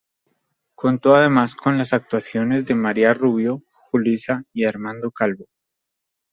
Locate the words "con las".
1.53-1.93